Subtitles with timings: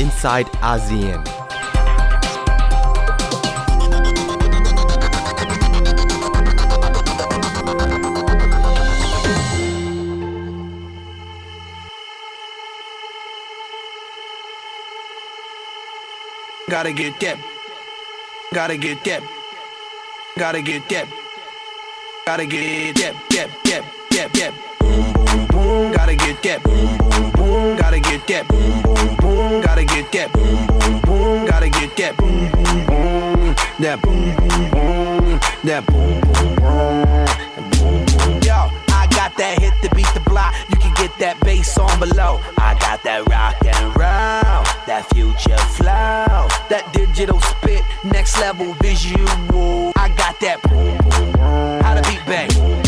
[0.00, 1.22] inside ASEAN.
[16.70, 17.38] Gotta get that.
[18.54, 19.22] Gotta get that.
[20.38, 21.08] Gotta get that.
[22.24, 23.14] Gotta get that.
[23.30, 23.50] That.
[23.64, 23.84] That.
[24.12, 24.32] That.
[24.32, 24.69] That.
[25.70, 25.92] Boom.
[25.92, 26.62] Gotta get that.
[26.64, 26.98] Boom.
[26.98, 27.30] Boom.
[27.30, 27.76] Boom.
[27.76, 28.48] Gotta get that.
[28.48, 28.82] Boom.
[28.82, 29.16] Boom.
[29.16, 29.60] Boom.
[29.62, 30.32] Gotta get that.
[30.32, 30.66] Boom.
[30.66, 31.00] Boom.
[31.02, 31.46] Boom.
[31.46, 32.16] Gotta get that.
[32.16, 32.50] Boom.
[32.50, 32.86] Boom.
[32.86, 33.54] Boom.
[33.78, 34.02] That.
[34.02, 34.34] Boom.
[34.34, 34.70] Boom.
[34.70, 35.40] Boom.
[35.62, 35.86] That.
[35.86, 36.20] Boom.
[36.26, 36.56] Boom.
[36.58, 37.06] Boom.
[37.70, 38.04] Boom.
[38.04, 38.42] Boom.
[38.42, 38.58] Yo,
[38.90, 40.52] I got that hit to beat the block.
[40.70, 42.40] You can get that bass on below.
[42.58, 49.92] I got that rock and roll, that future flow, that digital spit, next level visual.
[49.94, 51.80] I got that boom boom boom.
[51.80, 52.79] How to beat bang.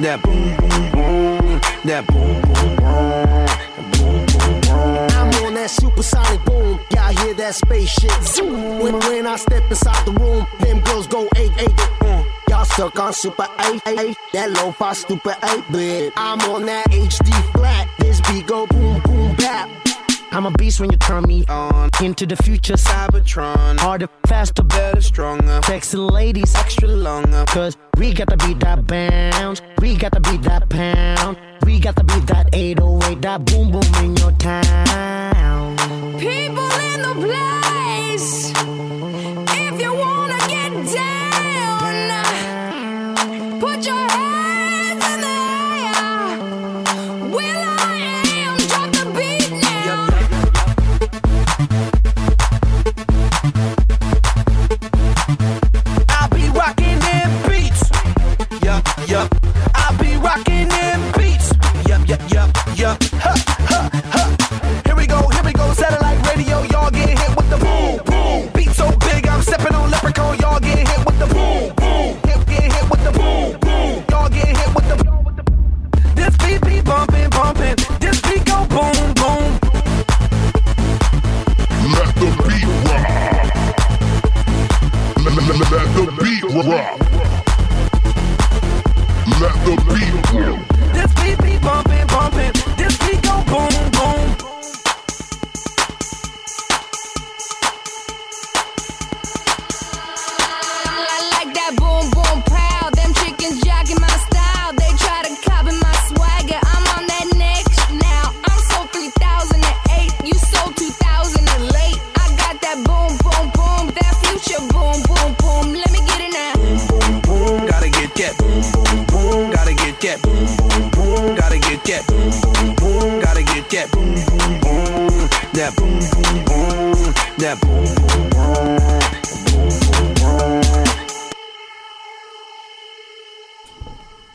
[0.00, 1.60] That boom boom boom.
[1.84, 3.44] That boom boom boom.
[3.92, 5.08] Boom boom boom.
[5.12, 6.80] I'm on that supersonic boom.
[6.90, 8.78] Y'all hear that spaceship zoom.
[8.78, 11.76] When, when I step inside the room, them girls go eight eight.
[12.00, 12.24] Mm.
[12.48, 14.16] Y'all stuck on super eight eight.
[14.32, 16.14] That low fi stupid eight bit.
[16.16, 17.86] I'm on that HD flat.
[17.98, 18.99] This beat go boom.
[20.32, 22.74] I'm a beast when you turn me on into the future.
[22.74, 23.80] Cybertron.
[23.80, 25.60] Harder, faster, Better, stronger.
[25.64, 26.54] sexy ladies.
[26.54, 27.44] Extra longer.
[27.48, 29.60] Cause we got to beat that bounce.
[29.80, 31.36] We got to beat that pound.
[31.66, 35.76] We got to beat that 808, that boom boom in your town.
[36.18, 38.52] People in the place.
[62.90, 63.29] ya.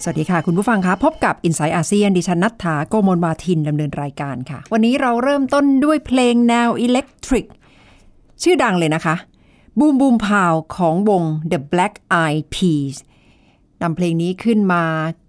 [0.03, 7.45] สวัสดีค่ะ คุณผู้ฟังคะพบกับ i n s i ซต์อาเซียนดิฉันนัทธาโกโมลวาทินดำเนินรายการค่ะ วันนี้เราเริ่มต้นด้วยเพลงแนวอิเล็กทริก
[8.44, 9.16] ชื่อดังเลยนะคะ
[9.79, 12.95] บูมบูมพาวของวง The Black Eyed Peas
[13.81, 14.83] นำเพลงนี้ขึ้นมา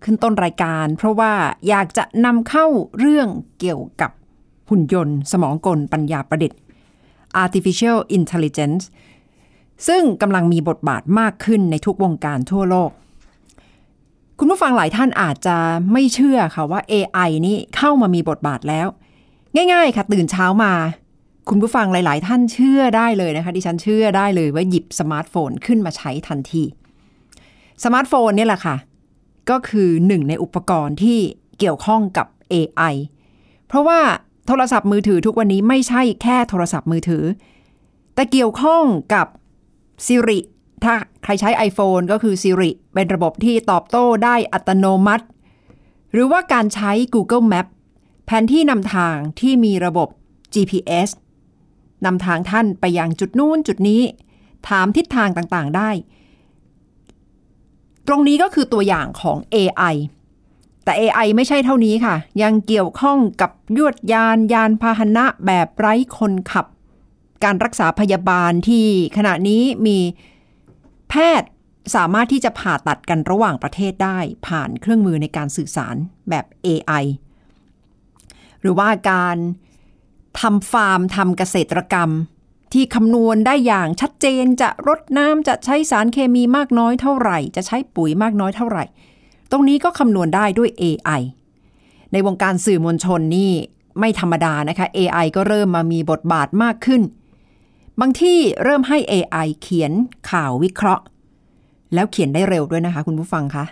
[0.04, 1.32] ขึ้นต้นรายการ เพราะว่า
[1.68, 2.66] อยากจะนำเข้า
[2.98, 3.28] เรื่อง
[3.60, 4.10] เกี่ยวกับ
[4.70, 6.58] หุ่นยนต์ สมองกลปัญญาประดิษฐ์
[7.42, 8.84] artificial intelligence
[9.88, 12.92] ซึ่งกำลังมีบทบาทมากขึ้นในทุกวงการทั่วโลก
[14.40, 15.56] คุณผู้ฟังหลายท่านอาจจะ
[15.92, 18.88] ไม่เชื่อค่ะว่า AI นี่เข้ามามีบทบาทแล้ว
[19.72, 20.72] ง่ายๆ ค่ะ ตื่นเช้ามา
[21.48, 26.62] คุณผู้ฟังหลาย ๆ ท่านเชื่อได้เลยนะคะ ดิฉันเชื่อได้เลยว่าหยิบสมาร์ทโฟนขึ้นมาใช้ทันที
[27.84, 28.76] สมาร์ทโฟนนี่แหละค่ะ
[29.50, 31.18] ก็คือหนึ่งในอุปกรณ์ที่
[31.58, 32.94] เกี่ยวข้องกับ AI
[33.66, 34.00] เพราะว่า
[34.46, 37.24] โทรศัพท์มือถือทุกวันนี้ไม่ใช่แค่โทรศัพท์มือถือ
[38.14, 38.82] แต่เกี่ยวข้อง
[39.14, 39.26] กับ
[40.06, 40.38] Siri
[40.84, 40.94] ถ้า
[41.24, 45.24] ใครใช้ iPhone ก็คือ Siri เป็นระบบที่ตอบโต้ได้อัตโนมัติ
[46.12, 47.66] หรือว่าการใช้ Google Map
[48.26, 50.08] แผนที่นำทางที่มีระบบ
[50.54, 51.10] GPS
[52.04, 54.02] นำทางท่านไปยังจุดนู้นจุดนี้
[54.68, 55.90] ถามทิศทางต่างๆได้
[58.06, 59.94] ตรงนี้ก็คือตัวอย่างของ AI
[60.84, 66.66] แต่ AI ไม่ใช่เท่านี้ค่ะ ยังเกี่ยวข้องกับยวดยานยานพาหนะแบบไร้คนขับ
[67.44, 68.86] การรักษาพยาบาลที่
[69.16, 69.98] ขณะนี้มี
[71.10, 71.48] แพทย์
[71.94, 75.96] สามารถที่จะผ่าตัดกันระหว่างประเทศได้ ผ่านเครื่องมือในการสื่อสาร
[76.30, 77.04] แบบ AI
[78.60, 79.36] หรือว่าการ
[80.40, 82.10] ทำฟาร์มทำเกษตรกรรม
[82.72, 88.84] ที่คำนวณได้อย่างชัดเจนจะรดน้ำจะใช้สารเคมีมากน้อยเท่าไหร่ จะใช้ปุ๋ยมากน้อยเท่าไหร่
[89.50, 91.20] ตรงนี้ก็คำนวณได้ด้วย AI
[92.12, 93.52] ในวงการสื่อมวลชนนี่
[94.00, 97.02] ไม่ธรรมดานะคะ AI ก็เริ่มมามีบทบาทมากขึ้น
[98.00, 99.92] บางที่เริ่มให้ AI เขียน
[100.30, 101.04] ข่าววิเคราะห์
[101.94, 103.64] แล้วเขียนได้เร็วด้วยนะคะ คุณผู้ฟังคะ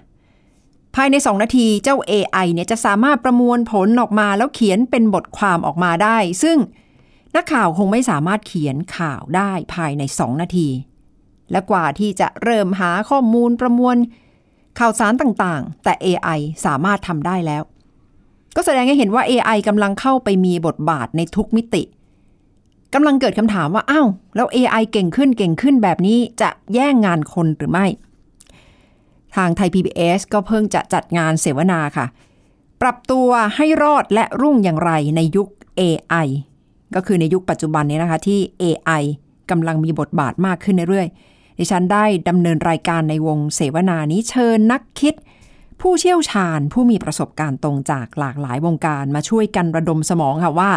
[0.94, 6.58] ภายใน 2 นาทีเจ้า AI เนี่ยจะสามารถประมวลผลออกมาแล้วเขียนเป็นบทความออกมาได้ ซึ่ง
[7.36, 10.68] นักข่าวคงไม่สามารถเขียนข่าวได้ภายใน 2 นาที
[11.50, 13.96] และกว่าที่จะเริ่มหาข้อมูลประมวล
[14.78, 17.62] ข่าวสารต่างๆ แต่ AI สามารถทำได้แล้ว
[18.56, 21.82] ก็แสดงให้เห็นว่า AI กำลังเข้าไปมีบทบาทในทุกมิติ
[22.94, 27.86] กำลังเกิดคำถามว่า อ้าว แล้ว AI เก่งขึ้นเก่งขึ้นแบบนี้จะแย่งงานคนหรือไม่
[29.36, 32.06] ทางไทย PBS ก็เพิ่งจะจัดงานเสวนาค่ะ
[32.82, 35.48] ปรับตัวให้รอดและรุ่งอย่างไรในยุค
[35.80, 36.28] AI
[36.94, 39.02] ก็คือในยุคปัจจุบันนี้นะคะ ที่ AI
[39.50, 45.14] กำลังมีบทบาทมากขึ้นเรื่อยๆ ดิฉันได้ดำเนินรายการในวงเสวนานี้เชิญนักคิด
[45.80, 50.70] ผู้เชี่ยวชาญผู้มีประสบการณ์ตรงจากหลากหลายวงการมาช่วยกันระดมสมองค่ะว่า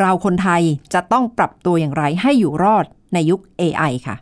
[0.00, 0.62] เราคนไทย
[0.94, 4.16] จะต้องปรับตัวอย่างไรให้อยู่รอดในยุค AI ค่ะ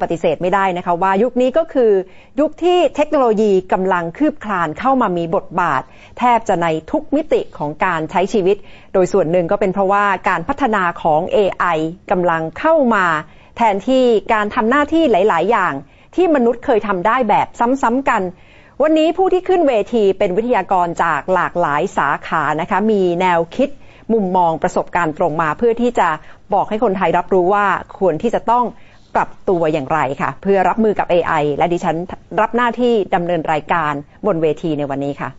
[0.00, 1.92] ปฏิเสธไม่ได้นะคะว่ายุคนี้ก็คือ
[2.40, 5.82] ยุคที่เทคโนโลยีกำลังคืบคลานเข้ามามีบทบาท
[6.18, 8.56] แทบจะในทุกมิติของการใช้ชีวิต
[8.92, 11.78] โดยส่วนหนึ่งก็เป็นเพราะว่าการพัฒนาของ AI
[12.10, 13.06] กำลังเข้ามา
[13.56, 15.72] แทนที่การทำหน้าที่หลาย ๆ อย่าง
[16.14, 17.46] ที่มนุษย์เคยทำได้แบบ
[17.82, 18.22] ซ้ำๆกัน
[18.82, 23.68] วันนี้ผู้ที่ขึ้นเวทีเป็นวิทยากรจากหลากหลายสาขานะคะ มีแนวคิด
[24.12, 26.08] มุมมองประสบการณ์ตรงมา เพื่อที่จะ
[26.54, 27.66] บอกให้คนไทยรับรู้ว่า
[27.98, 28.64] ควรที่จะต้อง
[29.14, 31.96] ปรับตัวอย่างไรค่ะ เพื่อรับมือกับ AI และดิฉัน
[32.40, 33.92] รับหน้าที่ดำเนินรายการ
[34.26, 35.30] บนเวทีในวันนี้ค่ะ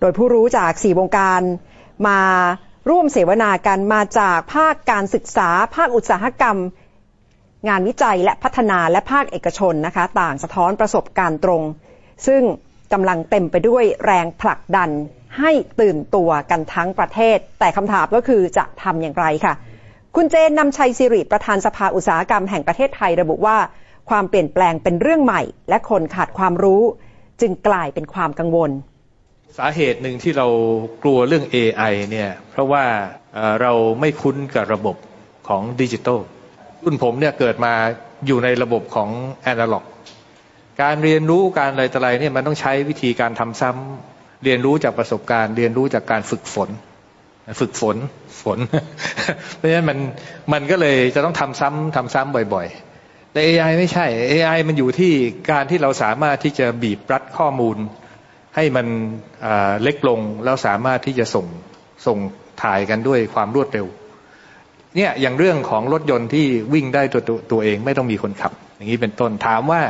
[0.00, 1.42] โดยผู้รู้จาก4วงการ
[2.08, 2.20] มา
[2.90, 6.56] ร่วมเสวนากันมาจากภาคการศึกษา ภาคอุตสาหกรรม
[7.68, 11.62] งานวิจัยและพัฒนาและภาคเอกชนนะคะ ต่างสะท้อนประสบการณ์ตรง
[12.26, 12.42] ซึ่ง
[12.92, 14.90] กำลังเต็มไปด้วยแรงผลักดัน
[15.38, 15.50] ให้
[15.80, 19.54] ตื่นตัวกันทั้งประเทศ แต่คำถามก็คือจะทำอย่างไรค่ะ
[20.16, 23.58] คุณเจนนำชัยสิริประธานสภาอุตสาหกรรมแห่งประเทศไทยระบุว่า
[24.10, 26.82] ความเปลี่ยนแปลงเป็นเรื่องใหม่ และคนขาดความรู้
[27.40, 28.70] จึงกลายเป็นความกังวล
[29.58, 30.46] สาเหตุหนึ่งที่เรา
[31.02, 32.84] กลัวเรื่อง AI เนี่ยเพราะว่า
[33.62, 34.96] เราไม่คุ้นกับระบบ
[35.48, 36.20] ของดิจิทัล
[36.84, 37.72] รุ่นผมเนี่ยเกิดมา
[38.26, 39.10] อยู่ในระบบของ
[39.42, 39.84] แอนาล็อก
[40.82, 44.11] การเรียนรู้การอะไรต่ออะไรเนี่ยมันต้องใช้วิธีการทำซ้ำ
[44.44, 46.70] เรียนรู้จากประสบการณ์ เรียนรู้จากการฝึกฝน
[47.60, 47.96] ฝึกฝน
[48.42, 48.58] ฝน
[49.56, 49.98] เพราะฉะนั้นมัน
[50.52, 52.66] มันก็เลยจะต้องทำซ้ำทำซ้ำบ่อย
[53.00, 55.12] ๆ แต่ AI ไม่ใช่ AI มันอยู่ที่
[55.50, 57.76] การที่เราสามารถที่จะบีบรัดข้อมูล
[58.56, 58.86] ให้มัน
[59.82, 61.46] เล็กลงแล้วสามารถที่จะส่ง
[62.06, 62.18] ส่ง
[62.62, 63.86] ถ่ายกันด้วยความรวดเร็ว
[64.96, 69.82] เนี่ยอย่างเรื่องของรถยนต์ที่วิ่งได้ตัวตัวตัวเองไม่ต้องมีคนขับ อย่างนี้เป็นต้นถามว่า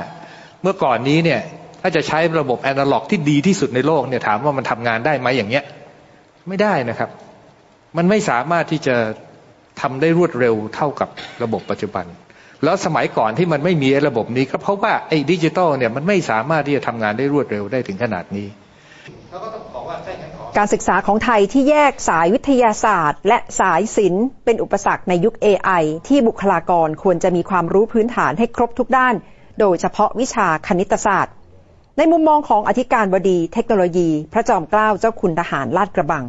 [0.62, 1.40] เมื่อก่อนนี้เนี่ย
[1.82, 5.64] ถ้าจะใช้ระบบแอนาล็อกที่ดีที่สุดในโลกเนี่ยถามว่ามันทำงานได้ไหมอย่างเงี้ย
[6.48, 7.10] ไม่ได้นะครับ
[7.96, 8.96] มันไม่สามารถที่จะ
[9.80, 11.08] ทำได้รวดเร็วเท่ากับ
[11.42, 12.06] ระบบปัจจุบัน
[12.64, 18.48] แล้วสมัยก่อนที่มันไม่มีระบบนี้ก็เพราะว่าไอ้ดิจิตอลเนี่ยมันไม่สามารถที่จะทำงานได้รวดเร็วได้ถึงขนาดนี้
[20.58, 29.14] การศึกษาของไทยที่แยกสายวิทยาศาสตร์ และสายศิลป์เป็นอุปสรรคในยุค AI ที่บุคลากรควรจะมีความรู้พื้นฐานให้ครบทุกด้าน
[29.60, 31.34] โดยเฉพาะวิชาคณิตศาสตร์
[31.98, 36.24] ในมุมมองของอธิการบดีเทคโนโลยี พระจอมเกล้าเจ้าคุณทหารลาดกระบัง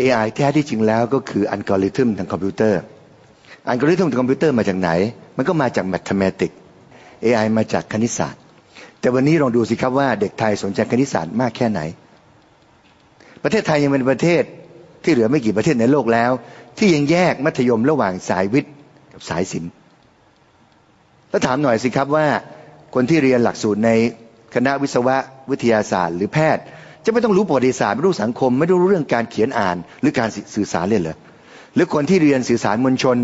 [0.00, 2.80] AI แท้ที่จริงแล้วก็คืออัลกอริทึมทางคอมพิวเตอร์
[3.68, 4.90] อัลกอริทึมทางคอมพิวเตอร์มาจากไหน
[5.36, 6.52] มันก็มาจากแมท h มติก
[7.24, 8.40] AI มาจากคณิตศาสตร์
[9.00, 11.80] แต่วันนี้ลองดูสิครับว่าเด็กไทยสนใจคณิตศาสตร์มากแค่ไหน
[13.42, 14.42] ประเทศไทยยังเป็นประเทศ
[15.04, 16.30] ที่เหลือไม่กี่ประเทศในโลกแล้ว
[16.78, 18.74] ที่ยังแยกมัธยมระหว่างสายวิทย์
[19.12, 19.72] กับสายศิลป์
[21.28, 22.26] แล้วถามหน่อยสิครับว่า
[22.94, 23.90] คนที่เรียนหลักสูตรใน
[24.54, 25.16] คณะวิศวะ
[25.50, 26.62] วิทยาศาสตร์ หรือแพทย์
[27.04, 31.16] จะไม่ต้องรู้ประวัติศาสตร์ไม่รู้สังคม ไม่รู้เรื่องการเขียนอ่าน หรือการสื่อสารเลยเหรอ
[31.74, 33.16] หรือคนที่เรียนสื่อสารมวลชน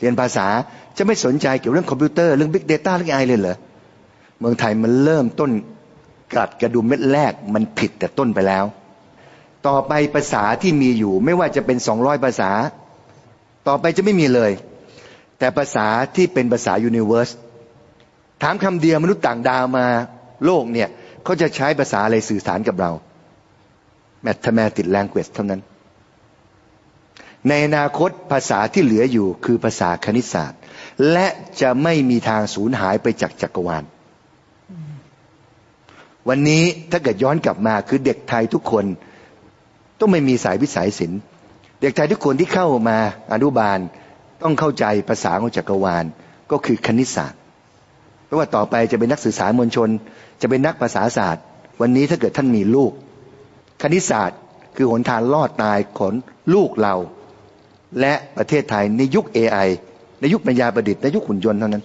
[0.00, 0.46] เรียนภาษา
[0.96, 3.56] จะไม่สนใจเกี่ยวกับเรื่องคอมพิวเตอร์เรื่อง Big Data เรื่องไอเลยเหรอ
[4.40, 5.50] เมืองไทยมันเริ่มต้น
[6.34, 8.64] กัดกระดุมเม็ดแรกมันผิดแต่ต้นไปแล้ว
[9.66, 12.50] ต่อไปภาษาที่มีอยู่ไม่ว่าจะเป็น200ภาษา
[13.68, 14.52] ต่อไปจะไม่มีเลย
[15.38, 15.86] แต่ภาษา
[16.16, 17.32] ที่เป็นภาษา Universe
[18.42, 19.86] ถามคำเดียวมนุษย์ต่างดาวมา
[20.46, 20.88] โลกเนี่ย
[21.24, 22.90] เขาจะใช้ภาษาอะไรสื่อสารกับเรา
[24.26, 25.60] Mathematics Language เท่านั้น
[27.48, 30.60] ในอนาคตภาษาที่เหลืออยู่คือภาษาคณิตศาสตร์
[31.12, 31.26] และ
[31.60, 33.84] จะไม่มีทางสูญหายไปจากจักรวาล
[36.28, 38.84] วันนี้ถ้าเกิดย้อนกลับมาคือเด็กไทยทุกคน
[40.00, 41.20] ต้องไม่มีสายวิสัยศิลป์
[41.80, 42.98] เด็กไทยทุกคนที่เข้ามา
[43.32, 43.78] อนุบาล
[44.42, 46.04] ต้องเข้าใจภาษาของจักรวาล
[46.50, 47.40] ก็คือคณิตศาสตร์
[48.24, 49.88] เพราะว่าต่อไปจะเป็นนักสื่อสารมวลชน
[50.42, 51.44] จะเป็นนักภาษาศาสตร์
[51.80, 52.92] วันนี้ถ้าเกิดท่านมีลูก
[53.82, 54.38] คณิตศาสตร์
[54.76, 56.12] คือหนทางรอดตายของ
[56.54, 56.94] ลูกเรา
[58.00, 59.68] และประเทศไทยในยุค AI
[60.20, 61.84] ในยุคปัญญาประดิษฐ์ในยุคหุ่นยนต์เท่านั้น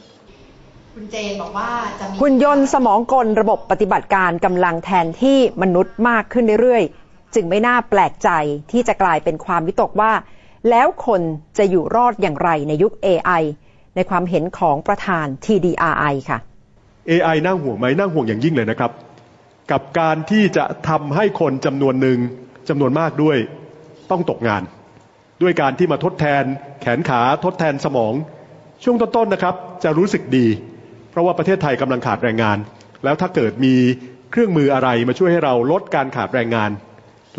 [0.95, 8.29] คุณเจนบอกว่าจะมีหุ่นยนต์สมองกลระบบปฏิบัติการกำลังแทนที่มนุษย์มากขึ้นเรื่อยๆ จึงไม่น่าแปลกใจ
[8.71, 10.11] ที่จะกลายเป็นความวิตกว่า
[10.69, 11.21] แล้วคน
[11.57, 13.43] จะอยู่รอดอย่างไรในยุค AI
[13.95, 16.39] ในความเห็นของประธาน TDRI ค่ะ
[17.09, 18.91] AI น่าห่วงไหมน่าห่วงอย่างยิ่งเลยนะครับ
[19.71, 22.19] กับการที่จะทำให้คนจำนวนหนึ่ง
[22.69, 23.37] จำนวนมากด้วย
[24.11, 24.63] ต้องตกงาน
[25.41, 26.43] ด้วยการที่มาทดแทน
[26.81, 28.13] แขนขาทดแทนสมอง
[28.83, 30.47] ช่วงต้นๆนะครับ จะรู้สึกดี
[31.11, 32.57] เพราะว่าประเทศไทยกำลังขาดแรงงาน
[33.03, 33.75] แล้วถ้าเกิดมี
[34.31, 36.71] เครื่องมืออะไรมาช่วยให้เราลดการขาดแรงงาน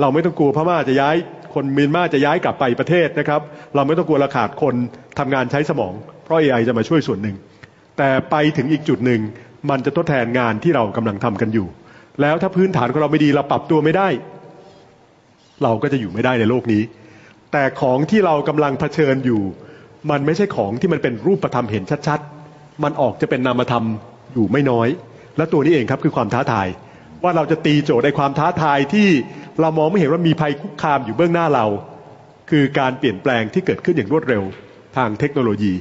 [0.00, 1.16] เราไม่ต้องกลัวพม่าจะย้าย
[1.54, 3.40] คนมีนมาจะย้ายกลับไปประเทศนะครับ
[3.74, 4.74] เราไม่ต้องกลัวเราขาดคน
[5.18, 5.92] ทำงานใช้สมอง
[6.24, 7.36] เพราะ AI จะมาช่วยส่วนหนึ่ง
[7.98, 9.20] แต่ไปถึงอีกจุดหนึ่ง
[9.70, 11.66] มันจะทดแทนงานที่เรากำลังทำกันอยู่
[12.20, 14.08] แล้วถ้าพื้นฐานของเราไม่ดีเราปรับตัวไม่ได้
[15.62, 16.82] เราก็จะอยู่ไม่ได้ในโลกนี้
[17.52, 19.42] แต่ของที่เรากำลังเผชิญอยู่
[20.10, 23.84] มันไม่ใช่ของที่มันเป็นรูปธรรมเห็นชัดๆ มันออกจะเป็นนามธรรม
[24.34, 24.88] อยู่ไม่น้อย
[25.36, 26.68] และตัวนี้เองครับคือความท้าทาย
[27.22, 29.08] ว่าเราจะตีโจทย์ในความท้าทายที่
[29.60, 31.66] เรามองไม่เห็นว่ามีภัยคุกคามอยู่เบื้องหน้าเรา
[32.50, 34.42] คือการเปลี่ยนแปลงที่เกิดขึ้นอย่างรวดเร็ว
[34.96, 35.74] ทางเทคโนโลยี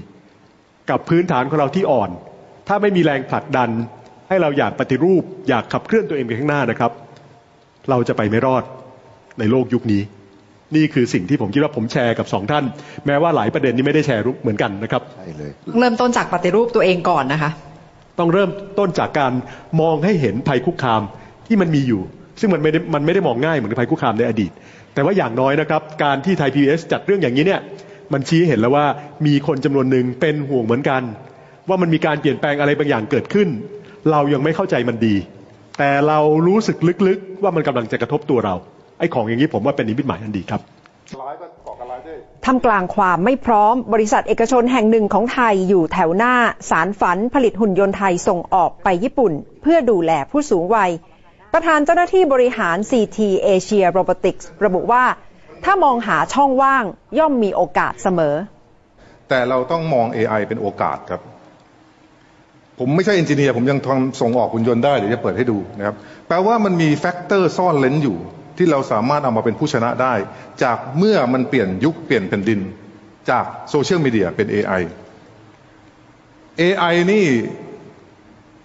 [0.90, 2.10] กับพื้นฐานของเราที่อ่อน
[2.68, 3.70] ถ้าไม่มีแรงผลักดัน
[4.30, 6.92] ให้เราอยากปฏิรูป อยากขับเคลื่อนตัวเองไปข้างหน้านะครับ
[7.90, 8.64] เราจะไปไม่รอด
[9.40, 10.02] ในโลกยุคนี้
[10.76, 12.64] นี่คือสิ่งที่ผมคิดว่าผมแชร์กับสองท่าน
[13.06, 17.52] แม้ว่าหลายประเด็นนี้ไม่ได้แชร์เหมือนกันนะครับใช่เลยเริ่มต้นจากปฏิรูปตัวเองก่อนนะคะ
[18.20, 19.34] ต้องเริ่มต้นจากการ
[19.82, 21.02] มองให้เห็นภัยคุกคาม
[21.48, 22.02] ที่มันมีอยู่
[22.40, 24.52] ซึ่งมันไม่ได้มันไม่ได้มองง่ายเหมือนภัยคุกคามในอดีต
[24.94, 27.62] แต่ว่าอย่างน้อยนะครับ การที่ไทยพีเอสจัดเรื่องอย่างนี้เนี่ย
[28.14, 28.86] มันชี้ให้เห็นแล้วว่า
[29.26, 31.02] มีคนจำนวนหนึ่งเป็นห่วงเหมือนกัน
[31.70, 33.48] ว่ามันมีการเปลี่ยนแปลงอะไรบางอย่างเกิดขึ้น
[34.12, 35.16] เรายังไม่เข้าใจมันดี
[35.78, 38.56] แต่เรารู้สึกลึกๆ ว่ามันกำลังจะกระทบตัวเรา
[39.00, 40.62] ไอ้ของอย่างนี้ผมว่าเป็นนิมิตหมายอันดีครับ
[42.46, 46.34] ทำกลางความไม่พร้อม บริษัทเอกชนแห่งหนึ่งของไทยอยู่แถวหน้า
[46.70, 50.92] สารฝันผลิตหุ่นยนต์ไทยส่งออกไปญี่ปุ่น เพื่อดูแลผู้สูงวัย
[51.54, 55.04] ประธานเจ้าหน้าที่บริหาร CT Asia Robotics ระบุว่า
[55.64, 56.84] ถ้ามองหาช่องว่าง
[57.20, 58.36] ย่อมมีโอกาสเสมอ
[59.30, 61.22] แต่เราต้องมอง AI เป็นโอกาสครับ
[62.80, 65.96] ผมไม่ใช่เอนจิเนียร์ผมยังทำส่งออกหุ่นยนต์ได้เดี๋ยวจะเปิดให้ดูนะครับ
[66.28, 68.18] แปลว่ามันมี factor ซ่อนเร้นอยู่
[68.58, 70.14] ที่เราสามารถเอามาเป็นผู้ชนะได้
[70.64, 72.60] จากเมื่อมันเปลี่ยนยุคเปลี่ยนแผ่นดิน
[73.30, 74.82] จากโซเชียลมีเดียเป็น AI
[76.62, 77.26] AI นี่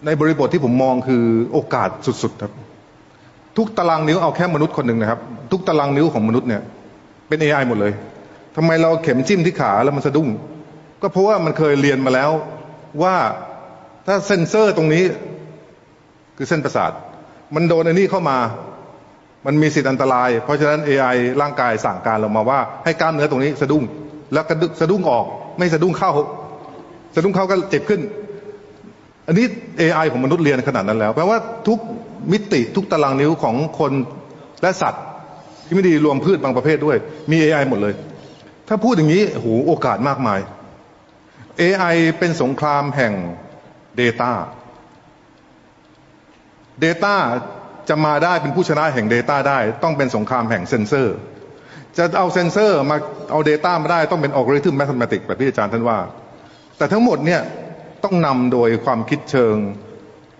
[0.04, 1.88] ในบริบทที่ผมมองคือโอกาส
[2.22, 2.52] สุดๆครับ
[3.56, 5.20] ทุกตารางนิ้วเอาแค่มนุษย์คนหนึ่งนะครับ
[5.52, 6.62] ทุกตารางนิ้วของมนุษย์เนี่ย
[7.28, 7.92] เป็น AI หมดเลย
[8.56, 10.28] ทำไมเราเข็มจิ้มที่ขาแล้วมันสะดุ้ง
[11.02, 12.30] ก็เพราะว่ามันเคยเรียนมาแล้ว
[13.02, 13.16] ว่า
[14.06, 15.04] ถ้าเซ็นเซอร์ตรงนี้
[16.36, 16.92] คือเส้นประสาท
[17.54, 18.38] มันโดนอันนี้เข้ามา
[19.46, 23.82] มันมีสิทธิ์อันตราย เพราะฉะนั้น AI ร่างกายสั่งการเรามาว่า ให้กล้ามเนื้อตรงนี้สะดุ้ง
[24.32, 25.24] แล้วกระดุสะดุ้งออก
[25.58, 26.12] ไม่สะดุ้งเข้า
[27.14, 28.00] สะดุ้งเข้าก็เจ็บขึ้น
[29.26, 29.46] อันนี้
[29.80, 31.78] AI ของมนุษย์เรียนขนาดนั้นแล้วแปลว่าทุก
[32.32, 33.92] มิติทุกตารางนิ้วของคน
[34.62, 35.04] และสัตว์
[35.66, 36.96] ที่ไม่ดีรวมพืชบางประเภทด้วย
[37.30, 37.94] มี AI หมดเลย
[38.68, 40.40] ถ้าพูดอย่างนี้โหโอกาสมากมาย
[41.60, 43.12] AI เป็นสงครามแห่ง
[44.00, 44.32] Data
[46.84, 47.14] Data
[47.88, 51.14] จะมาได้เป็นผู้ชนะแห่ง Data ได้ต้องเป็นสงครามแห่งเซนเซอร์
[51.96, 52.96] จะเอาเซนเซอร์มา
[53.30, 55.98] เอา Data มาได้ต้องเป็นอัลกอริทึม mathematic แบบที่อาจารย์ท่านว่า
[56.78, 57.40] แต่ทั้งหมดเนี่ย
[58.04, 59.54] ต้องนำโดยความคิดเชิง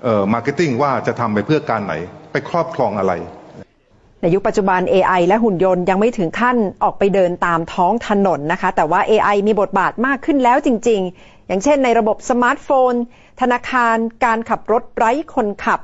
[0.02, 1.94] เอ่อ marketing ว่าจะทำไปเพื่อการไหน
[2.32, 3.12] ไปครอบครองอะไร
[4.20, 12.92] ในยุคปัจจุบัน AI และหุ่นยนต์ยังไม่ถึงขั้นออกไปเดินตามท้องถนนนะคะ แต่ว่า AI มีบทบาทมากขึ้นแล้วจริง ๆ อย่างเช่นในระบบสมาร์ทโฟน
[13.42, 15.80] ธนาคาร การขับรถไร้คนขับ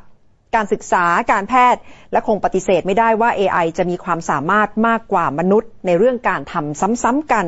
[0.55, 1.81] การศึกษา การแพทย์
[2.13, 7.47] และคงปฏิเสธไม่ได้ว่า AI จะมีความสามารถมากกว่ามนุษย์ ในเรื่องการทำซ้ำๆกัน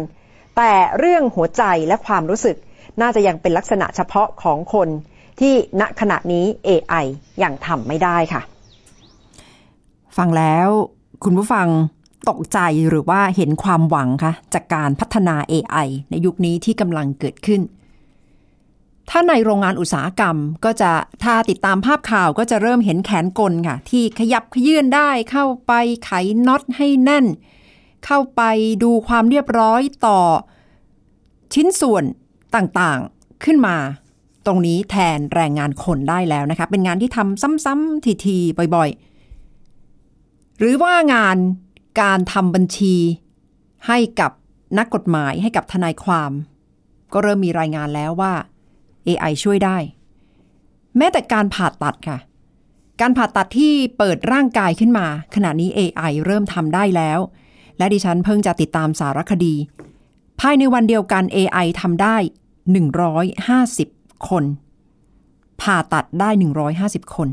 [0.57, 2.57] แต่เรื่องหัวใจและความรู้สึก
[3.01, 4.89] น่าจะยังเป็นลักษณะเฉพาะของคน
[5.41, 7.05] ที่ณขณะนี้ AI
[7.43, 8.43] ยังทำไม่ได้ค่ะ
[10.17, 10.69] ฟังแล้ว
[11.25, 11.67] คุณผู้ฟัง
[12.31, 17.61] ตกใจหรือว่าเห็นความหวังคะจากการพัฒนา AI ในยุคนี้ที่กำลังเกิดขึ้น
[19.11, 20.91] ถ้าในโรงงานอุตสาหกรรมก็จะ
[21.25, 25.73] ถ้าติดตามภาพข่าวก็จะเริ่มเห็นแขนกลค่ะ ที่ขยับขยื่นได้เข้าไป
[26.05, 26.11] ไข
[26.47, 27.27] น็อตให้แน่น
[28.07, 28.43] เข้าไป
[28.83, 30.21] ดูความเรียบร้อยต่อ
[31.55, 32.05] ชิ้นส่วน
[32.55, 33.77] ต่างๆขึ้นมา
[34.47, 41.37] ตรงนี้แทนแรงงานคนได้แล้วนะคะ เป็นงานที่ทำซ้ำๆทีๆบ่อยๆ หรือว่างาน
[42.01, 42.97] การทำบัญชี
[43.87, 44.33] ให้กับ
[44.79, 46.33] นักกฎหมายให้กับทนายความ
[47.13, 48.33] ก็เริ่มมีรายงานแล้วว่า
[49.09, 49.77] AI ช่วยได้
[50.97, 52.19] แม้แต่การผ่าตัดค่ะ
[53.01, 57.19] การผ่าตัดที่เปิดร่างกายขึ้นมา ขณะนี้ AI เริ่มทำได้แล้ว
[57.79, 59.55] และดิฉันเพิ่งจะติดตามสารคดี
[60.41, 62.17] ภายในวันเดียวกัน AI ทำได้
[63.43, 64.45] 150 คน
[65.61, 66.31] ผ่าตัดได้
[66.73, 67.29] 150 คน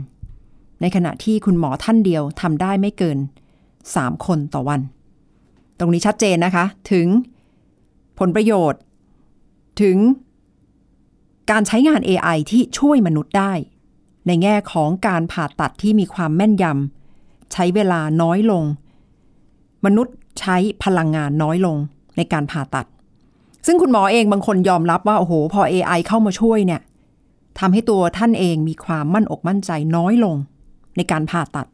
[0.81, 3.17] ในขณะที่คุณหมอท่านเดียวทำได้ไม่เกิน
[3.67, 4.81] 3 คนต่อวัน
[5.79, 7.07] ตรงนี้ชัดเจนนะคะ ถึง
[8.19, 8.81] ผลประโยชน์
[9.81, 9.97] ถึง
[11.51, 13.53] การใช้งาน AI ที่ช่วยมนุษย์ได้
[14.27, 18.63] ในแง่ของการผ่าตัดที่มีความแม่นยำใช้เวลาน้อยลง
[19.85, 21.77] มนุษย์ใช้พลังงานน้อยลง
[22.17, 22.85] ในการผ่าตัด
[23.65, 26.81] ซึ่งคุณหมอเองบางคนยอมรับว่า โอ้โห พอ AI เข้ามาช่วยเนี่ย
[27.59, 30.35] ทำให้ตัวท่านเองมีความมั่นอกมั่นใจน้อยลง
[30.97, 31.67] ในการผ่าตัด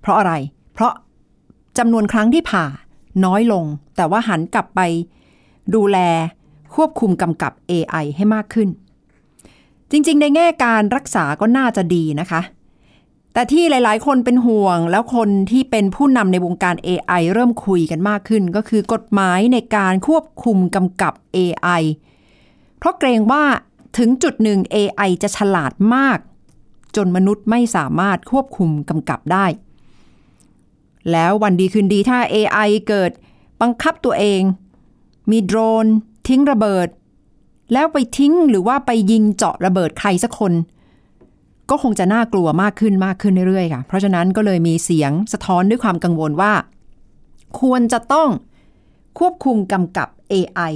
[0.00, 0.32] เพราะอะไร
[0.72, 0.92] เพราะ
[1.78, 2.64] จำนวนครั้งที่ผ่า
[3.24, 3.64] น้อยลง
[3.96, 4.80] แต่ว่าหันกลับไป
[5.74, 5.98] ดูแล
[6.74, 8.68] ควบคุมกำกับ AI ให้มากขึ้น
[9.90, 12.40] จริง ๆ ในแง่การรักษาก็น่าจะดีนะคะ
[13.32, 21.82] แต่ที่หลาย ๆ คนเป็นห่วง แล้วคนที่เป็นผู้นำในวงการ AI เริ่มคุยกันมากขึ้น ก็คือกฎหมายในการควบคุมกำกับ AI
[22.78, 23.44] เพราะเกรงว่า
[23.98, 26.18] ถึงจุดหนึ่ง AI จะฉลาดมาก
[26.96, 29.46] จนมนุษย์ไม่สามารถควบคุมกำกับได้
[31.10, 33.10] แล้ววันดีคืนดีถ้า AI เกิด
[33.62, 34.42] บังคับตัวเอง
[35.30, 35.86] มีโดรน
[36.28, 36.88] ทิ้งระเบิด
[37.72, 40.52] แล้วไปทิ้งหรือว่าไปยิงเจาะระเบิดใครสักคน
[41.70, 46.52] ก็คงจะน่ากลัวมากขึ้นมากขึ้นเรื่อยๆค่ะ เพราะฉะนั้นก็เลยมีเสียงสะท้อนด้วยความกังวลว่า
[47.60, 48.28] ควรจะต้อง
[49.18, 50.72] ควบคุมกำกับ AI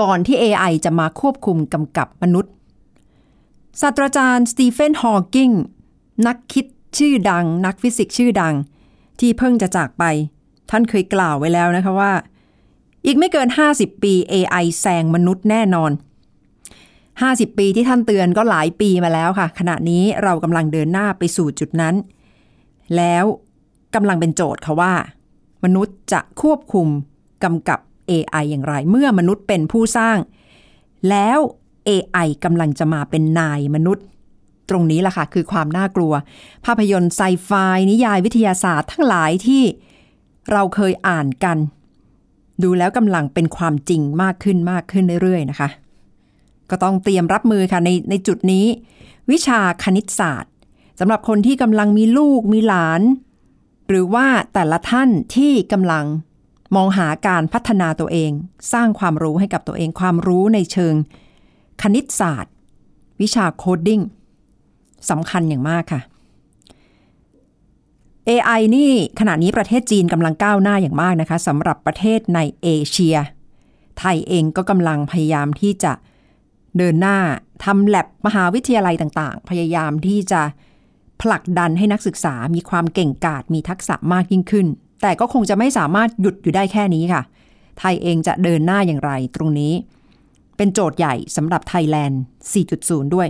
[0.00, 2.52] ก่อนที่ AI จะมาควบคุมกำกับมนุษย์
[3.80, 5.50] ศาสตราจารย์สตีเฟนฮอว์กิง
[6.26, 6.66] นักคิด
[6.98, 8.54] ชื่อดัง นักฟิสิกส์ชื่อดัง
[9.20, 10.04] ที่เพิ่งจะจากไป
[10.70, 12.12] ท่านเคยกล่าวไว้แล้วนะคะว่า
[13.04, 15.90] อีกไม่เกิน 50 ปี AI แซงมนุษย์แน่นอน
[16.74, 21.94] 50 ปีที่ท่านเตือนก็หลายปีมาแล้วค่ะ ขณะนี้เรากำลังเดินหน้าไปสู่จุดนั้น
[22.96, 23.24] แล้ว
[23.94, 24.94] กำลังเป็นโจทย์ค่ะว่า
[25.64, 26.88] มนุษย์จะควบคุม
[27.44, 30.18] กำกับ AI อย่างไร เมื่อมนุษย์เป็นผู้สร้าง
[31.10, 31.38] แล้ว
[31.88, 34.04] AI กำลังจะมาเป็นนายมนุษย์
[34.68, 36.12] ตรงนี้แหละค่ะ คือความน่ากลัว
[36.64, 37.50] ภาพยนตร์ไซไฟ
[37.90, 39.62] นิยายวิทยาศาสตร์ทั้งหลายที่
[40.52, 41.56] เราเคยอ่านกัน
[42.64, 45.68] ดูแล้วกำลังเป็นความจริงมากขึ้นมากขึ้นเรื่อยๆนะคะ
[46.70, 48.66] ก็ต้องเตรียมรับมือค่ะในในจุดนี้
[49.30, 50.52] วิชาคณิตศาสตร์
[51.00, 53.02] สำหรับคนที่กำลังมีลูกมีหลาน
[53.88, 56.04] หรือว่าแต่ละท่านที่กำลัง
[56.76, 58.30] มองหาการพัฒนาตัวเอง
[58.72, 60.94] สร้างความรู้ให้กับตัวเองความรู้ในเชิง
[61.82, 62.54] คณิตศาสตร์
[63.20, 64.00] วิชา coding
[65.10, 66.00] สำคัญอย่างมากค่ะ
[68.28, 73.16] AI นี่ขณะนี้ประเทศจีนกำลังก้าวหน้าอย่างมากนะคะสำหรับประเทศในเอเชีย
[73.98, 75.92] ไทยเองก็กำลังพยายามที่จะ
[76.78, 77.18] เดินหน้า
[77.64, 80.42] ทำแลบมหาวิทยาลัยต่าง ๆ พยายามที่จะ
[81.22, 84.66] ผลักดันให้นักศึกษามีความเก่งกาจมีทักษะมากยิ่งขึ้น
[85.02, 87.22] แต่ก็คงจะไม่สามารถหยุดอยู่ได้แค่นี้ค่ะ
[87.78, 89.72] ไทยเองจะเดินหน้าอย่างไรตรงนี้
[90.56, 92.20] เป็นโจทย์ใหญ่สำหรับไทยแลนด์
[92.62, 93.28] 4.0 ด้วย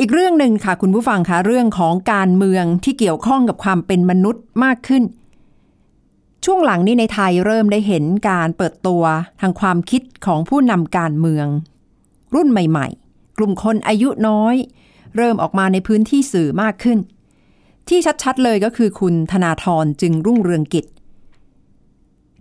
[0.00, 5.04] อีกเรื่องหนึ่งค่ะคุณผู้ฟังคะเรื่องของการเมืองที่เกี่ยวข้องกับความเป็นมนุษย์มากขึ้น
[6.44, 9.02] ช่วงหลังนี้ในไทยเริ่มได้เห็นการเปิดตัว
[9.40, 11.46] ทางความคิดของผู้นำการเมือง
[12.34, 14.54] รุ่นใหม่ๆ กลุ่มคนอายุน้อย
[15.16, 16.98] เริ่มออกมาในพื้นที่สื่อมากขึ้น
[17.88, 20.86] ที่ชัดๆเลยก็คือคุณธนาธรจึงรุ่งเรืองกิจ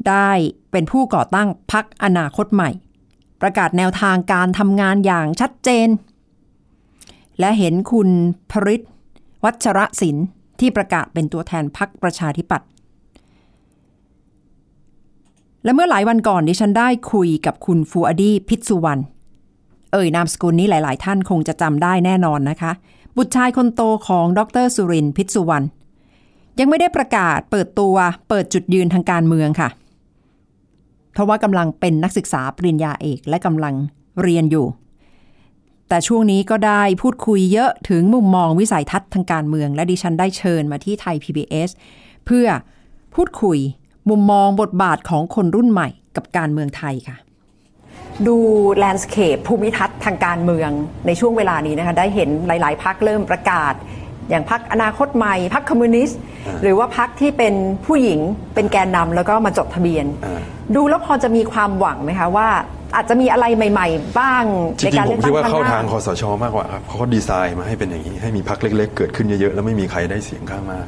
[0.07, 0.31] ได้
[0.71, 2.69] เป็นผู้ก่อตั้งพักอนาคตใหม่
[3.41, 5.87] ประกาศแนวทางการทำงานอย่างชัดเจน
[7.39, 8.09] และเห็นคุณ
[8.51, 8.81] พริต
[9.43, 10.25] วัชระศิลป์
[10.59, 12.67] ที่ประกาศเป็นตัวแทนพักประชาธิปัตย์
[15.63, 19.01] และเมื่อหลายวันก่อนดิฉันได้คุยกับคุณฟูอดีพิษสุวรรณ
[19.91, 22.71] เอ่ยนามสกุลนี้หลาย ๆ ท่านคงจะจำได้แน่นอนนะคะ
[23.17, 25.65] บุตรชายคนโตของดรสุรินพิษสุวรรณ
[26.59, 27.95] ยังไม่ได้ประกาศเปิดตัว
[28.29, 29.69] เปิดจุดยืนทางการเมืองค่ะ
[31.11, 33.73] เพราะว่ากำลังเป็นนักศึกษาปริญญาเอกและกำลัง
[34.21, 34.65] เรียนอยู่
[35.89, 41.69] แต่ช่วงนี้ก็ได้พูดคุยเยอะถึงมุมมองวิสัยทัศน์ทางการเมือง และดิฉันได้เชิญมาที่ไทย PBS
[42.25, 42.47] เพื่อ
[43.15, 43.59] พูดคุย
[44.09, 47.17] มุมมองบทบาทของคนรุ่นใหม่กับการเมืองไทยค่ะ
[48.27, 48.37] ดู
[48.77, 50.69] แลนด์สเคปภูมิทัศน์ทางการเมือง
[51.07, 53.73] ในช่วงเวลานี้นะคะได้เห็นหลาย ๆพักเริ่มประกาศ
[54.29, 56.19] อย่างพักอนาคตใหม่พักคอมมิวนิสต์
[56.63, 57.53] หรือว่าพักที่เป็น
[57.85, 58.19] ผู้หญิง
[58.55, 60.05] เป็นแกนนำแล้วก็มาจดทะเบียน
[60.75, 62.47] ดูแล้วพอจะมีความหวังไหมคะว่า
[62.95, 64.43] อาจจะมีอะไรใหม่ ๆ บ้าง
[64.79, 70.87] จในริงการๆผเลืมอกคิตั้ดงว่าครั้เข้างหน้าทางคอสชมากกว่าครับเพราะเขาดีไซน์มาให้เป็นอย่างนี้ ให้มีพักเล็ก ๆ เกิดขึ้นเยอะๆแล้วไม่มีใครได้เสียงข้างมาก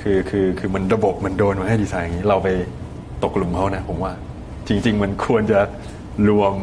[0.00, 2.48] คือคือคือมันระบบมันโดนมาให้ดีไซน์อย่างนี้เราไป
[3.24, 4.12] ตกหลุมเขานะผมว่า
[4.68, 5.60] จริง ๆ มันควรจะ
[6.28, 6.54] รวม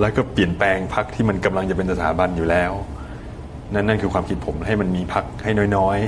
[0.00, 2.72] แล้วก็เปลี่ยนแปลงพักที่มันกำลังจะเป็นสถาบันอยู่แล้ว
[3.74, 5.98] นั่นนั่นคือความคิดผมให้มันมีพักให้น้อย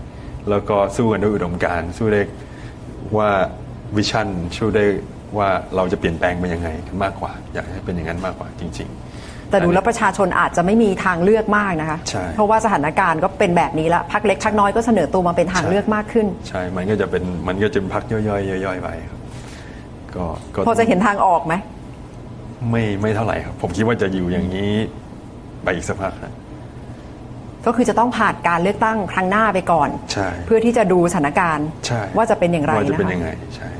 [0.00, 2.22] ๆ แล้วก็สู้กันด้วยอุดมการณ์สู้ได้
[3.16, 3.30] ว่า
[3.96, 4.84] วิชั่นสู้ได้
[5.38, 8.88] ว่าเราจะเปลี่ยนแปลงไปยังไงกันมากกว่า อยากให้เป็นอย่างนั้นมากกว่าจริง
[9.20, 19.20] ๆ แต่ดูแล้วประชาชนอาจจะไม่มีทางเลือกมากนะคะใช่เพราะว่าสถานการณ์ก็เป็นแบบนี้แล้วพักเล็กพักน้อยก็เสนอตัวมาเป็นทางเลือกมากขึ้น ใช่ มันก็จะเป็นมันก็จะเป็นพักย่อยๆย่อยๆไปครับ
[20.16, 21.54] ก็ก็พอจะเห็นทางออกไหม
[22.70, 24.72] ไม่ไม่เท่าไหร่ครับ ผมคิดว่าจะอยู่อย่างนี้
[25.64, 26.34] ไปอีกสักพักนะ
[27.66, 33.79] ก็คือจะต้องผ่านการเลือกตั้งครั้งหน้าไปก่อนใช่เพื่อที่จะดูสถานการณ์ใช่ว่าจะเป็นอย่างไรว่าจะนะเป็นคะยังไงใช่ค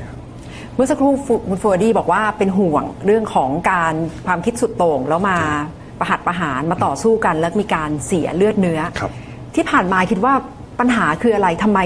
[0.75, 3.93] เมื่อสักครู่ฟูคุณฟูดี้บอกว่าเป็นห่วงเรื่องของการ
[4.27, 5.37] ความคิดสุดโต่งแล้วมา
[5.99, 9.11] ประหัดประหารมาต่อสู้กัน แล้วมีการเสียเลือดเนื้อครับ
[9.55, 10.33] ที่ผ่านมาคิดว่า
[10.79, 11.79] ปัญหาคืออะไรทำไม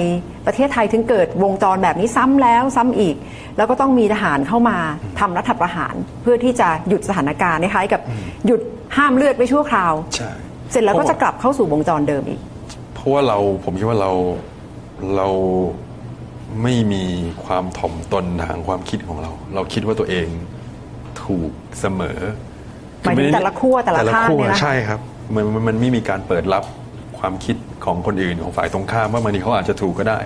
[0.46, 3.16] ประเทศไทยถึงเกิดวงจรแบบนี้ซ้ำแล้วซ้ำอีก
[3.58, 4.78] แล้วก็ต้องมีทหารเข้ามา
[5.20, 8.02] ทำรัฐประหาร เพื่อที่จะหยุดสถานการณ์คล้ายๆกับ
[8.46, 8.62] หยุด
[8.98, 10.32] ห้ามเลือดไว้ชั่วคราวใช่
[10.72, 12.40] เสร็จแล้วก็จะกลับเข้าสู่วงจรเดิมอีก
[12.94, 14.12] เพราะว่าเราผมคิดว่าเรา
[15.18, 15.28] เรา
[16.64, 17.04] ไม่มี
[17.46, 20.28] ความถ่อมตนทางความคิดของเรา เราคิดว่าตัวเอง
[21.24, 22.20] ถูกเสมอ
[23.02, 25.00] หมายถึงแต่ละขั้วแต่ละข้างขั้วเนี่ยนะใช่ครับ
[25.36, 26.64] มันมันมันไม่มีการเปิดรับ
[27.20, 27.56] ความคิด
[27.86, 30.20] ของคนอื่นของฝ่ายตรงข้ามว่าบางทีเขาอาจจะถูกก็ได้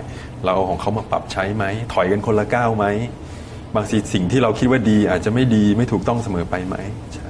[0.45, 2.85] เราเอาของเขามาปรับใช้ไหมถอยกันคนละก้าวไหม
[3.75, 6.75] บางทีสิ่งที่เราคิดว่าดีอาจจะไม่ดีไม่ถูกต้องเสมอไปไหม
[7.13, 7.27] ใช่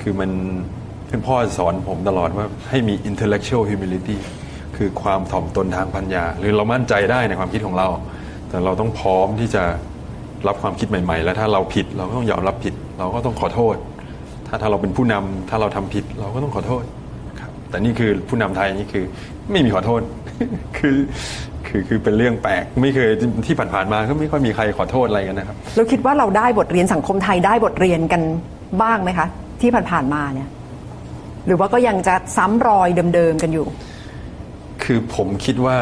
[0.00, 0.30] คือมัน
[1.10, 4.16] คุณพ่อสอนผมตลอดว่าให้มี intellectual humility
[4.76, 7.88] คือความถ่อมตนทางปัญญา หรือเรามั่นใจได้ในความคิดของเรา
[8.48, 9.62] แต่เราต้องพร้อมที่จะ
[10.48, 13.76] รับความคิดใหม่ ๆ แล้วถ้าเราผิดเราก็ต้องยอมรับผิด เราก็ต้องขอโทษ
[14.46, 16.82] ถ้าถ้าเราเป็นผู้นำถ้าเราทำผิดเราก็ต้องขอโทษ
[17.40, 19.04] ครับแต่นี่คือผู้นำไทยนี่คือ
[19.50, 20.00] ไม่มีขอโทษ
[20.78, 20.96] คือ
[21.66, 23.08] คือคือเป็นเรื่องแปลกไม่เคย
[23.46, 28.22] ที่ผ่านๆมาก็ไม่ค่อยมีใครขอโทษอะไรกันนะครับเราคิดว่าเราได้บทเรียนสังคมไทยได้บทเรียนกัน
[28.82, 29.26] บ้างไหมคะ
[29.60, 30.48] ที่ผ่านๆมาเนี่ย
[31.46, 33.66] หรือว่าก็ยังจะซ้ำรอยเดิมๆกันอยู่
[34.82, 35.78] คือผมคิดว่า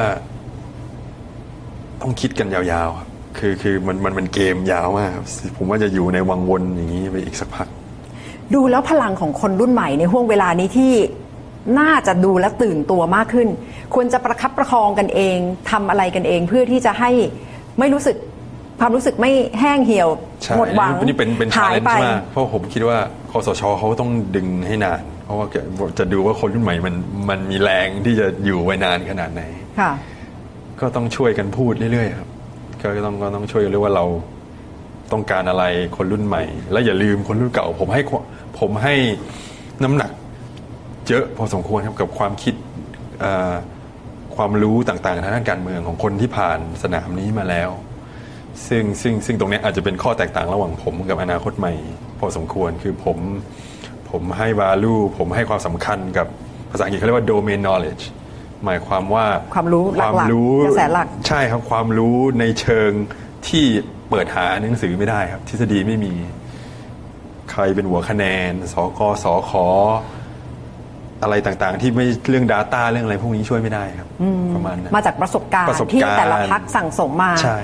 [2.01, 5.27] ต้องคิดกันยาวๆครับคือคือมันมันมันเกมยาวมากครับ
[5.57, 7.69] ผมว่าจะอยู่ในวังวนอย่างนี้ไปอีกสักพัก
[8.55, 10.93] ดูแล้วพลังของคนรุ่นใหม่ในห่วงเวลานี้ที่
[11.79, 13.49] น่าจะดูและตื่นตัวมากขึ้น
[13.95, 15.37] ควรจะประคับประคองกันเอง
[15.71, 17.11] ทำอะไรกันเองเพื่อที่จะให้
[17.79, 18.17] ไม่รู้สึก
[18.81, 20.09] ความรู้สึกไม่แห้งเหี่ยว
[20.43, 22.99] ใช่หมดหวังนี่เป็นเป็นชาหายเลนไปจ์มากเพราะผมคิดว่า
[23.31, 25.47] คอสชเขาต้องดึงให้นาน เพราะว่า
[25.99, 26.95] จะดูว่าคนรุ่นใหม่มัน
[27.31, 29.43] มันมีแรงที่จะอยู่ไว้นานขนาดไหน
[29.81, 29.93] ค่ะ
[30.81, 32.29] ก็ต้องช่วยกันพูดเรื่อยๆครับ
[32.83, 34.05] ก็ต้องก็ต้องช่วยกันเรื่อยว่าเรา
[35.13, 35.65] ต้องการอะไร
[35.97, 38.19] คนรุ่นใหม่ และอย่าลืมคนรุ่นเก่า ผมให้คว
[38.61, 38.95] ผมให้
[39.83, 40.11] น้ำหนัก
[41.09, 42.55] เยอะพอสมควรครับกับความคิด
[43.21, 43.55] เอ่อ
[44.37, 47.71] ความรู้ต่างๆทางด้านการเมืองของคนที่ผ่านสนามนี้มาแล้ว
[48.69, 51.75] ซึ่งซึ่งซึ่งตรงเนี้ยอาจจะเป็นข้อแตกต่างระหว่างผมกับอนาคตใหม่
[52.19, 53.19] พอสมควรคือผม
[54.15, 56.27] ผมให้ value ผมให้ความสำคัญกับ
[56.71, 58.05] ภาษาอังกฤษเขาเรียกว่า domain knowledge
[58.65, 62.91] หมายความว่าความรู้หลักๆความรู้กระแสหลักใช่ครับความรู้ในเชิง
[63.49, 63.65] ที่
[64.11, 66.13] เปิดหาในหนังสือไม่ได้ครับ ทฤษฎีไม่มี
[67.51, 69.53] ใครเป็นหัวคะแนน สกสข
[71.23, 77.59] อะไรต่างๆ ที่ไม่เรื่อง Data เรื่องอะไรพวกนี้ช่วยไม่ได้ครับอืมประมาณนั้นมาจากประสบการณ์ประสบที่การณ์แต่ละพักสั่งสมมาใช่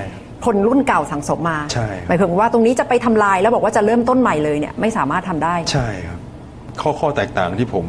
[0.45, 6.19] คนรุ่นเก่าสั่งสมมาใช่ครับหมายถึงว่าตรงนี้จะไปทำลายแล้วบอกว่าจะเริ่มต้นใหม่เลยเนี่ยไม่สามารถทำได้ ใช่ครับ
[6.81, 7.85] ข้อข้อแตกต่างที่ผม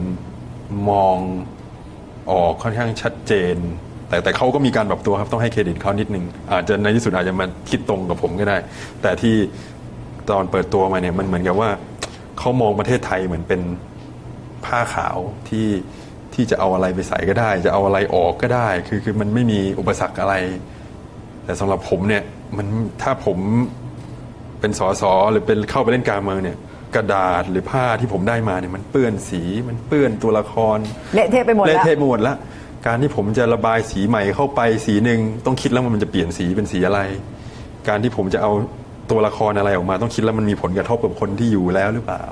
[0.91, 1.17] มอง
[2.31, 3.57] ออกค่อนข้างชัดเจน
[4.09, 8.57] แต่แต่เขาก็มีการปรับตัวครับต้องให้เครดิตเขานิดนึง อาจจะในที่สุดอาจจะมาคิดตรงกับผมก็ได้
[9.03, 9.35] แต่ที่
[10.31, 11.71] ตอนเปิดตัวมาเนี่ยมันเหมือนกับว่า
[12.39, 13.61] เขามองประเทศไทยเหมือนเป็น
[14.65, 15.17] ผ้าขาว
[15.49, 15.69] ที่
[16.35, 20.35] ที่จะเอาอะไรไปใส่ก็ได้ จะเอาอะไรออกก็ได้ คือคือมันไม่มีอุปสรรคอะไร
[21.45, 22.23] แต่สำหรับผมเนี่ย
[22.57, 22.67] มัน
[23.03, 23.39] ถ้าผม
[24.61, 26.59] เป็นสอสอหรือเป็นเข้าไปเล่นการเมืองเนี่ย
[26.95, 30.79] กระดาษหรือผ้าที่ผมได้มาเนี่ยมันเปื้อนสีมันเปื้อนตัวละคร
[31.15, 32.37] เละเทะไปหมดเละแล้วเทะไปหมดแล้ว
[32.87, 37.01] การที่ผมจะระบายสีใหม่เข้าไปสีหนึ่งต้องคิดแล้วว่ามันจะเปลี่ยนสีเป็นสีอะไร
[37.89, 38.53] การที่ผมจะเอา
[39.11, 42.25] ตัวละครอะไรออกมา ต้องคิดแล้วมันมีผลกระทบกับคนที่อยู่แล้วหรือเปล่า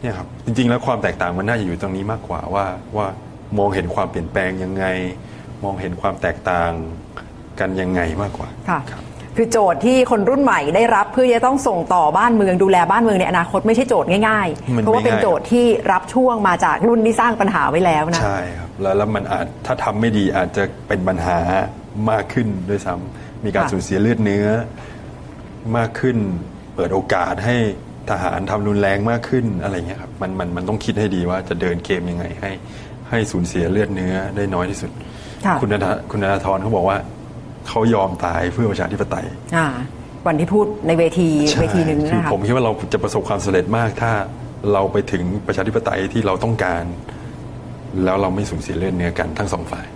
[0.00, 2.64] เนี่ยครับจริง ๆ แล้วความแตกต่างมันน่าจะอยู่ตรงนี้มากกว่าว่า
[2.96, 3.06] ว่า
[3.58, 4.84] มองเห็นความเปลี่ยนแปลงยังไง
[5.64, 6.70] มองเห็นความแตกต่าง
[7.60, 8.80] กันยังไงมากกว่าค่ะ
[9.36, 21.38] คือโจทย์ที่คนรุ่นใหม่ได้รับเพื่อจะต้องส่งต่อบ้านเมืองดูแลบ้านเมืองในอนาคตไม่ใช่โจทย์ง่ายมัๆนเพราะว่าไม่เป็นง่ายโจทย์ที่รับช่วงมาจากรุ่นที่สร้างปัญหาไว้แล้วนะใช่ครับแล้วแล้วมันอาจถ้าทำไม่ดีอาจจะเป็นปัญหา
[22.10, 24.46] มากขึ้นด้วยซ้ำมีการค่ะสูญเสียเลือดเนื้อ
[25.76, 26.16] มากขึ้น
[26.74, 27.56] เปิดโอกาสให้
[28.10, 32.50] ทหารทำรุนแรงมากขึ้นอะไรเงี้ยครับมันมันมันต้องคิดให้ดีว่าจะเดินเกมยังไงให้
[33.10, 34.90] ให้สูญเสียเลือดเนื้อได้น้อยที่สุด
[35.46, 36.98] ค่ะคุณธนาคุณธนาธรเขาบอกว่า
[37.68, 39.66] เขายอมตายเพื่อประชาธิปไตยอ่า
[40.26, 41.28] วันที่พูดในเวที
[41.60, 44.12] เวทีหนึ่งคือนะคะผมคิดว่าเราจะประสบความสำเร็จมากถ้า
[44.72, 46.84] เราไปถึงประชาธิปไตยที่เราต้องการ
[48.04, 49.86] แล้วเราไม่สูญเสียเลือดเนื้อกันทั้งสองฝ่าย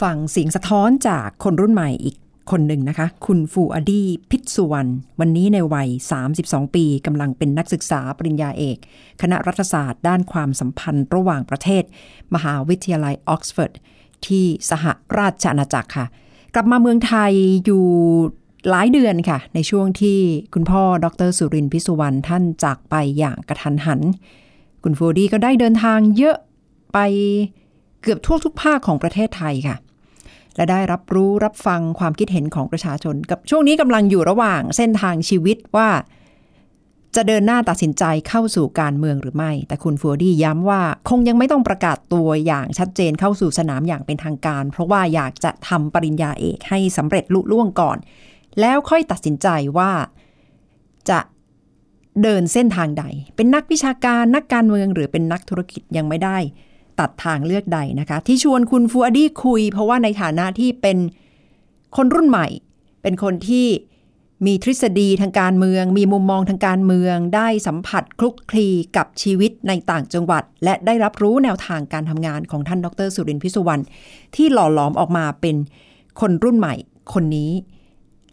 [0.00, 2.16] ฟังเสียงสะท้อนจากคนรุ่นใหม่อีก
[2.50, 5.88] คนหนึ่งนะคะ คุณฟูอดีพิษสุวรรณวันนี้ในวัย
[6.32, 8.78] 32 ปีกำลังเป็นนักศึกษาปริญญาเอก
[9.22, 11.84] คณะรัฐศาสตร์ด้านความสัมพันธ์ระหว่างประเทศ
[12.34, 13.72] มหาวิทยาลัยออกซฟอร์ด
[14.26, 14.84] ที่สห
[15.18, 16.06] ราชอาณาจักรค่ะ
[16.54, 17.32] กลับมาเมืองไทย
[17.64, 17.84] อยู่
[18.70, 20.18] หลายเดือนค่ะ ในช่วงที่
[20.54, 24.00] คุณพ่อดรสุรินทร์พิสุวรรณท่านจากไปอย่างกระทันหัน
[24.82, 26.36] คุณฟูดีก็ได้เดินทางเยอะ
[26.92, 26.98] ไป
[28.02, 29.76] เกือบทั่วทุกภาคของประเทศไทยค่ะ
[30.56, 35.88] และได้รับรู้รับฟังความคิดเห็นของประชาชน กับช่วงนี้กำลังอยู่ระหว่างเส้นทางชีวิตว่า
[37.16, 47.98] จะเดินหน้าตัดสินใจเข้าสู่การเมืองหรือไม่ แต่คุณฟัวดี้ย้ำว่าคงยังไม่ต้องประกาศตัวอย่างชัดเจนเข้าสู่สนามอย่างเป็นทางการ เพราะว่าอยากจะทำปริญญาเอกให้สำเร็จลุล่วงก่อน
[48.60, 49.90] แล้วค่อยตัดสินใจว่า
[51.10, 51.20] จะ
[52.22, 53.04] เดินเส้นทางใด
[53.36, 56.38] เป็นนักวิชาการนักการเมืองหรือเป็นนักธุรกิจยังไม่ได้
[57.00, 60.98] ตัดทางเลือกใดนะคะ ที่ชวนคุณฟูอดี้คุย เพราะว่าในฐานะที่เป็น
[61.96, 62.46] คนรุ่นใหม่
[63.02, 63.66] เป็นคนที่
[64.46, 73.82] มีทฤษฎีทางการเมือง มีมุมมองทางการเมือง ได้สัมผัสคลุกคลีกับชีวิตในต่างจังหวัด และได้รับรู้แนวทางการทำงานของท่านดรสุรินทร์พิสุวรรณ
[74.34, 75.56] ที่หล่อหลอมออกมาเป็น
[76.20, 76.74] คนรุ่นใหม่
[77.12, 77.50] คนนี้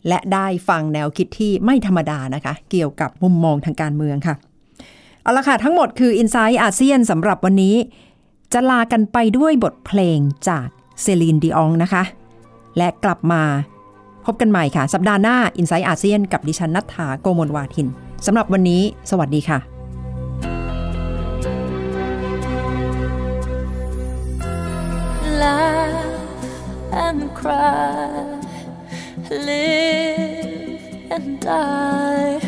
[0.07, 4.35] และได้ฟังแนวคิดที่ไม่ธรรมดานะคะ เกี่ยวกับมุมมองทางการเมืองค่ะ
[5.21, 7.75] เอาละค่ะ ทั้งหมดคือ Insight อาเซียนสำหรับวันนี้
[8.53, 10.67] จะลากันไปด้วยบทเพลงจาก
[11.01, 12.03] เซลีนดิอองนะคะ
[12.77, 13.43] และกลับมา
[14.25, 17.87] พบกันใหม่ค่ะ สัปดาห์หน้า Insight อาเซียนกับดิฉันณัฏฐาโกมลวาทิน
[18.25, 19.59] สำหรับวันนี้ สวัสดีค่ะ
[25.45, 28.39] laugh and cry,
[29.29, 30.81] live
[31.15, 32.39] and die.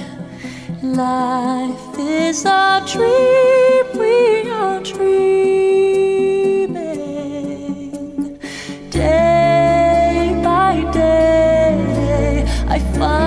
[0.81, 6.06] Life is a dream we are dream
[12.99, 13.26] I